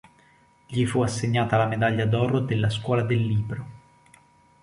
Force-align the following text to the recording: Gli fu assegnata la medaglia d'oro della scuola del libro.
Gli 0.65 0.83
fu 0.87 1.01
assegnata 1.03 1.57
la 1.57 1.67
medaglia 1.67 2.07
d'oro 2.07 2.39
della 2.39 2.71
scuola 2.71 3.03
del 3.03 3.23
libro. 3.23 3.65